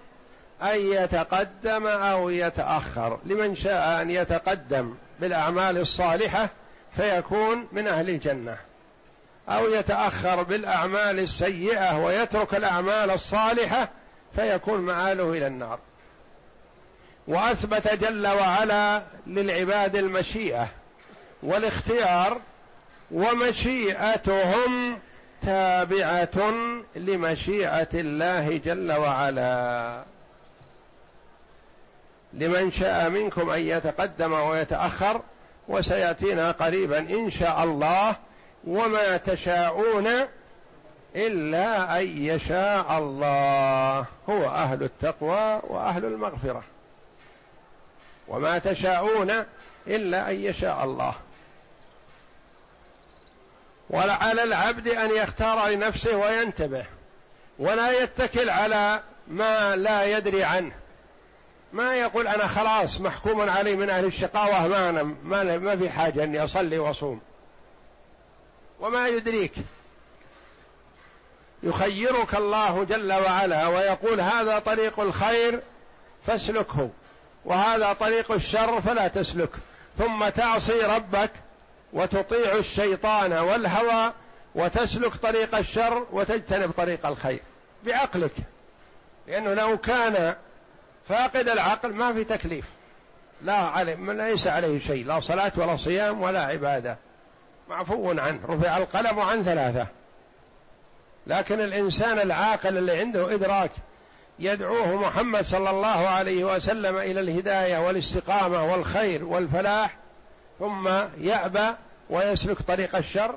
أن 0.62 0.80
يتقدم 0.80 1.88
أو 1.88 2.30
يتأخر. 2.30 3.20
لمن 3.26 3.56
شاء 3.56 4.02
أن 4.02 4.10
يتقدم 4.10 4.96
بالأعمال 5.20 5.78
الصالحة 5.78 6.50
فيكون 6.96 7.68
من 7.72 7.88
أهل 7.88 8.10
الجنة. 8.10 8.58
أو 9.50 9.70
يتأخر 9.70 10.44
بالأعمال 10.44 11.20
السيئة 11.20 11.98
ويترك 11.98 12.56
الأعمال 12.56 13.12
الصالحة 13.12 13.90
فيكون 14.36 14.82
مآله 14.82 15.32
إلى 15.32 15.48
النار. 15.48 15.80
وأثبت 17.28 17.88
جل 17.88 18.28
وعلا 18.28 19.04
للعباد 19.28 19.96
المشيئة 19.96 20.68
والاختيار 21.44 22.42
ومشيئتهم 23.12 25.00
تابعة 25.42 26.54
لمشيئة 26.96 27.88
الله 27.94 28.58
جل 28.58 28.92
وعلا. 28.92 30.04
لمن 32.34 32.72
شاء 32.72 33.10
منكم 33.10 33.50
أن 33.50 33.60
يتقدم 33.60 34.34
ويتأخر 34.34 35.22
وسيأتينا 35.68 36.52
قريبا 36.52 37.00
إن 37.00 37.30
شاء 37.30 37.64
الله. 37.64 38.16
وما 38.68 39.18
تشاءون 39.18 40.10
إلا 41.16 42.00
أن 42.00 42.08
يشاء 42.18 42.98
الله. 42.98 44.06
هو 44.30 44.46
أهل 44.46 44.84
التقوى 44.84 45.62
وأهل 45.64 46.06
المغفرة. 46.06 46.64
وما 48.28 48.58
تشاءون 48.58 49.32
إلا 49.88 50.30
أن 50.30 50.36
يشاء 50.36 50.84
الله. 50.84 51.14
ولعلى 53.90 54.44
العبد 54.44 54.88
أن 54.88 55.12
يختار 55.12 55.68
لنفسه 55.68 56.16
وينتبه 56.16 56.86
ولا 57.60 58.04
يتكل 58.04 58.50
على 58.50 59.04
ما 59.28 59.76
لا 59.76 60.06
يدري 60.06 60.44
عنه. 60.44 60.72
ما 61.74 61.96
يقول 61.96 62.28
أنا 62.28 62.48
خلاص 62.48 63.02
محكوم 63.02 63.50
علي 63.50 63.76
من 63.76 63.90
أهل 63.90 64.06
الشقاوة 64.06 64.68
ما 64.68 64.90
أنا 64.90 65.04
ما, 65.04 65.58
ما 65.58 65.78
في 65.78 65.90
حاجة 65.90 66.24
أني 66.24 66.44
أصلي 66.44 66.80
وأصوم. 66.80 67.22
وما 68.80 69.08
يدريك. 69.08 69.54
يخيرك 71.64 72.36
الله 72.36 72.84
جل 72.84 73.14
وعلا 73.14 73.68
ويقول 73.68 74.22
هذا 74.22 74.60
طريق 74.60 75.00
الخير 75.00 75.60
فاسلكه 76.28 76.90
وهذا 77.46 77.94
طريق 77.94 78.32
الشر 78.32 78.82
فلا 78.82 79.08
تسلكه 79.08 79.60
ثم 79.98 80.30
تعصي 80.30 80.82
ربك 80.82 81.32
وتطيع 81.94 82.56
الشيطان 82.56 83.34
والهوى 83.34 84.14
وتسلك 84.56 85.16
طريق 85.16 85.56
الشر 85.56 86.08
وتجتنب 86.12 86.72
طريق 86.72 87.06
الخير 87.06 87.40
بعقلك. 87.86 88.34
لأنه 89.28 89.54
لو 89.54 89.78
كان 89.78 90.36
فاقد 91.10 91.50
العقل 91.50 91.94
ما 91.94 92.14
في 92.14 92.24
تكليف. 92.24 92.66
لا 93.42 93.56
عليه 93.56 93.96
ليس 93.96 94.48
عليه 94.48 94.80
شيء. 94.80 95.06
لا 95.06 95.20
صلاة 95.20 95.52
ولا 95.58 95.78
صيام 95.78 96.22
ولا 96.22 96.44
عبادة. 96.44 96.98
معفو 97.70 98.10
عنه. 98.10 98.40
رفع 98.50 98.78
القلم 98.78 99.20
عن 99.20 99.44
ثلاثة. 99.44 99.88
لكن 101.28 101.62
الإنسان 101.62 102.20
العاقل 102.20 102.78
اللي 102.78 103.00
عنده 103.00 103.34
إدراك 103.34 103.72
يدعوه 104.40 104.96
محمد 104.96 105.46
صلى 105.46 105.70
الله 105.70 106.08
عليه 106.08 106.44
وسلم 106.44 106.98
إلى 106.98 107.20
الهداية 107.20 107.78
والاستقامة 107.78 108.64
والخير 108.64 109.26
والفلاح 109.26 110.03
ثم 110.60 110.88
يأبى 111.18 111.76
ويسلك 112.10 112.62
طريق 112.62 112.96
الشر. 112.96 113.36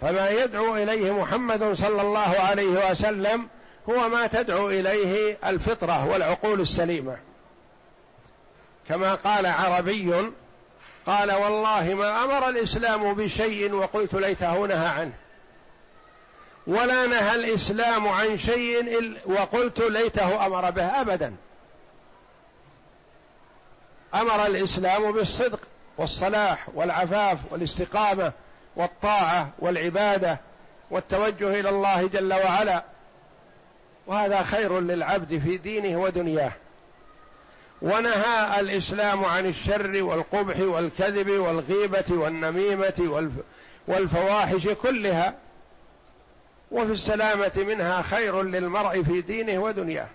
فما 0.00 0.30
يدعو 0.30 0.76
إليه 0.76 1.12
محمد 1.12 1.72
صلى 1.72 2.02
الله 2.02 2.40
عليه 2.40 2.90
وسلم 2.90 3.48
هو 3.88 4.08
ما 4.08 4.26
تدعو 4.26 4.70
إليه 4.70 5.38
الفطرة 5.46 6.06
والعقول 6.06 6.60
السليمة. 6.60 7.16
كما 8.88 9.14
قال 9.14 9.46
عربي 9.46 10.14
قال 11.06 11.32
والله 11.32 11.94
ما 11.94 12.24
أمر 12.24 12.48
الإسلام 12.48 13.14
بشيء 13.14 13.72
وقلت 13.72 14.14
ليته 14.14 14.66
نهى 14.66 14.88
عنه. 14.88 15.12
ولا 16.66 17.06
نهى 17.06 17.34
الإسلام 17.34 18.08
عن 18.08 18.38
شيء 18.38 19.16
وقلت 19.26 19.80
ليته 19.80 20.46
أمر 20.46 20.70
به 20.70 21.00
ابدا. 21.00 21.34
أمر 24.14 24.46
الإسلام 24.46 25.12
بالصدق 25.12 25.60
والصلاح 25.98 26.68
والعفاف 26.74 27.38
والاستقامة 27.50 28.32
والطاعة 28.76 29.48
والعبادة 29.58 30.38
والتوجه 30.90 31.60
إلى 31.60 31.68
الله 31.68 32.06
جل 32.06 32.32
وعلا. 32.32 32.84
وهذا 34.06 34.42
خير 34.42 34.80
للعبد 34.80 35.38
في 35.38 35.56
دينه 35.56 36.00
ودنياه. 36.00 36.52
ونهى 37.82 38.60
الإسلام 38.60 39.24
عن 39.24 39.46
الشر 39.46 40.02
والقبح 40.02 40.60
والكذب 40.60 41.30
والغيبة 41.30 42.04
والنميمة 42.10 43.30
والفواحش 43.88 44.68
كلها. 44.68 45.34
وفي 46.70 46.92
السلامة 46.92 47.52
منها 47.56 48.02
خير 48.02 48.42
للمرء 48.42 49.02
في 49.02 49.20
دينه 49.20 49.58
ودنياه. 49.58 50.08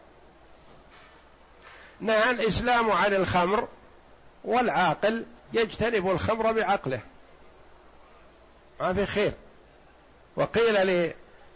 نهى 2.00 2.32
الإسلام 2.32 2.92
عن 2.92 3.14
الخمر 3.14 3.68
والعاقل 4.48 5.26
يجتنب 5.54 6.12
الخمر 6.12 6.52
بعقله. 6.52 7.00
ما 8.80 8.94
في 8.94 9.06
خير. 9.06 9.32
وقيل 10.36 11.14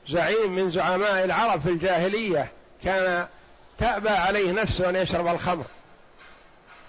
لزعيم 0.08 0.52
من 0.56 0.72
زعماء 0.72 1.24
العرب 1.24 1.62
في 1.62 1.70
الجاهلية 1.70 2.52
كان 2.84 3.28
تأبى 3.78 4.10
عليه 4.10 4.52
نفسه 4.52 4.90
أن 4.90 4.96
يشرب 4.96 5.28
الخمر. 5.28 5.66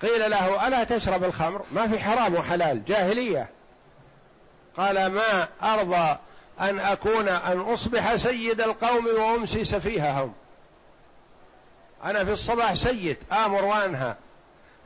قيل 0.03 0.31
له 0.31 0.69
ألا 0.69 0.85
تشرب 0.85 1.25
الخمر؟ 1.25 1.65
ما 1.73 1.89
في 1.89 1.99
حرام 1.99 2.35
وحلال 2.35 2.85
جاهلية. 2.85 3.49
قال 4.77 5.07
ما 5.07 5.49
أرضى 5.63 6.19
أن 6.61 6.81
أكون 6.81 7.29
أن 7.29 7.61
أصبح 7.61 8.17
سيد 8.17 8.61
القوم 8.61 9.07
وأمسي 9.07 9.65
سفيههم. 9.65 10.35
أنا 12.05 12.25
في 12.25 12.33
الصباح 12.33 12.75
سيد 12.75 13.17
آمر 13.33 13.65
وأنهى. 13.65 14.15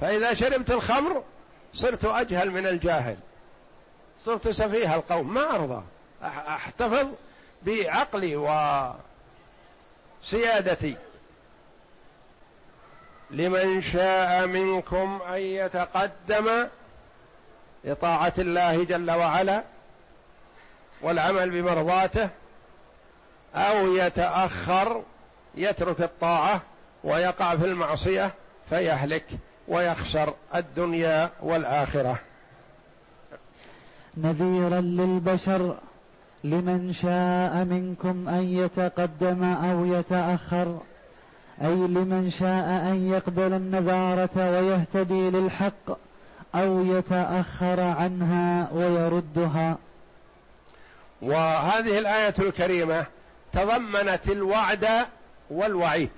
فإذا 0.01 0.35
شربت 0.35 0.71
الخمر 0.71 1.23
صرت 1.75 2.05
أجهل 2.05 2.51
من 2.51 2.67
الجاهل. 2.67 3.17
صرت 4.25 4.49
سفيه 4.49 4.95
القوم 4.95 5.35
ما 5.35 5.55
أرضى. 5.55 5.83
أحتفظ 6.23 7.07
بعقلي 7.63 8.37
وسيادتي. 10.23 10.97
لمن 13.31 13.83
شاء 13.83 14.47
منكم 14.47 15.21
أن 15.29 15.39
يتقدم 15.39 16.69
لطاعة 17.85 18.33
الله 18.39 18.85
جل 18.85 19.11
وعلا 19.11 19.63
والعمل 21.03 21.51
بمرضاته 21.51 22.29
أو 23.55 23.95
يتأخر 23.97 25.03
يترك 25.55 26.01
الطاعة 26.01 26.63
ويقع 27.05 27.57
في 27.57 27.65
المعصية 27.65 28.35
فيهلك. 28.71 29.27
ويخسر 29.69 30.35
الدنيا 30.55 31.31
والآخرة. 31.43 32.19
نذيرا 34.17 34.81
للبشر 34.81 35.77
لمن 36.45 36.93
شاء 36.93 37.65
منكم 37.65 38.29
أن 38.29 38.43
يتقدم 38.43 39.45
أو 39.45 39.85
يتأخر 39.85 40.79
أي 41.63 41.75
لمن 41.75 42.31
شاء 42.31 42.69
أن 42.69 43.11
يقبل 43.13 43.53
النذارة 43.53 44.51
ويهتدي 44.51 45.31
للحق 45.31 45.99
أو 46.55 46.85
يتأخر 46.85 47.81
عنها 47.81 48.69
ويردها. 48.73 49.77
وهذه 51.23 51.99
الآية 51.99 52.35
الكريمة 52.39 53.07
تضمنت 53.53 54.29
الوعد 54.29 54.89
والوعيد. 55.51 56.11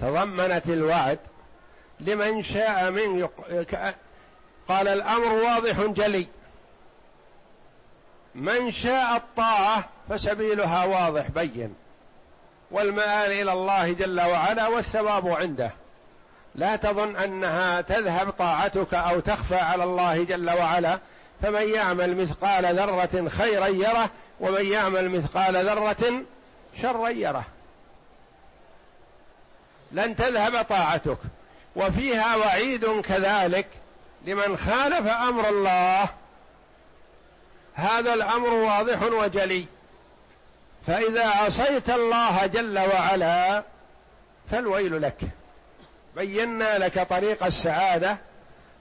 تضمنت 0.00 0.68
الوعد 0.68 1.18
لمن 2.00 2.42
شاء 2.42 2.90
من 2.90 3.28
قال 4.68 4.88
الأمر 4.88 5.32
واضح 5.32 5.80
جلي. 5.80 6.26
من 8.34 8.70
شاء 8.70 9.16
الطاعة 9.16 9.88
فسبيلها 10.08 10.84
واضح 10.84 11.30
بين. 11.30 11.74
والمآل 12.70 13.32
إلى 13.32 13.52
الله 13.52 13.92
جل 13.92 14.20
وعلا 14.20 14.68
والثواب 14.68 15.28
عنده. 15.28 15.70
لا 16.54 16.76
تظن 16.76 17.16
أنها 17.16 17.80
تذهب 17.80 18.30
طاعتك 18.30 18.94
أو 18.94 19.20
تخفى 19.20 19.56
على 19.56 19.84
الله 19.84 20.24
جل 20.24 20.50
وعلا. 20.50 20.98
فمن 21.42 21.74
يعمل 21.74 22.16
مثقال 22.16 22.76
ذرة 22.76 23.28
خيرا 23.28 23.66
يره 23.66 24.10
ومن 24.40 24.72
يعمل 24.72 25.10
مثقال 25.10 25.66
ذرة 25.66 26.22
شرا 26.82 27.08
يره. 27.08 27.44
لن 29.92 30.16
تذهب 30.16 30.64
طاعتك. 30.64 31.18
وفيها 31.76 32.36
وعيد 32.36 33.00
كذلك 33.00 33.66
لمن 34.24 34.56
خالف 34.56 35.06
أمر 35.08 35.48
الله. 35.48 36.08
هذا 37.74 38.14
الأمر 38.14 38.52
واضح 38.52 39.02
وجلي. 39.02 39.66
فإذا 40.86 41.28
عصيت 41.28 41.90
الله 41.90 42.46
جل 42.46 42.78
وعلا 42.78 43.62
فالويل 44.50 45.02
لك. 45.02 45.18
بينا 46.16 46.78
لك 46.78 46.98
طريق 46.98 47.44
السعادة 47.44 48.16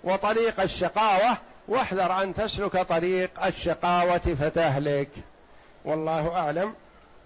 وطريق 0.04 0.62
الشقاوة 0.62 1.38
واحذر 1.68 2.24
أن 2.24 2.34
تسلك 2.34 2.78
طريق 2.78 3.46
الشقاوة 3.46 4.36
فتهلك. 4.40 5.10
والله 5.86 6.36
أعلم. 6.36 6.74